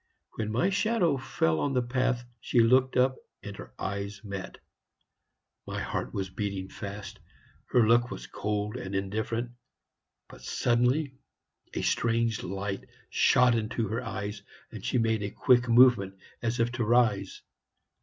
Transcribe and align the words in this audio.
When 0.33 0.51
my 0.51 0.71
shadow 0.71 1.15
fell 1.17 1.59
on 1.59 1.73
the 1.73 1.81
path, 1.83 2.25
she 2.39 2.59
looked 2.61 2.97
up, 2.97 3.17
and 3.43 3.55
our 3.59 3.71
eyes 3.77 4.23
met. 4.23 4.57
My 5.67 5.79
heart 5.79 6.11
was 6.11 6.27
beating 6.31 6.69
fast. 6.69 7.19
Her 7.67 7.87
look 7.87 8.09
was 8.09 8.25
cold 8.25 8.77
and 8.77 8.95
indifferent; 8.95 9.51
but 10.27 10.41
suddenly 10.41 11.19
a 11.75 11.83
strange 11.83 12.41
light 12.41 12.87
shot 13.11 13.53
into 13.53 13.89
her 13.89 14.01
eyes, 14.03 14.41
and 14.71 14.83
she 14.83 14.97
made 14.97 15.21
a 15.21 15.29
quick 15.29 15.69
movement, 15.69 16.15
as 16.41 16.59
if 16.59 16.71
to 16.71 16.83
rise. 16.83 17.43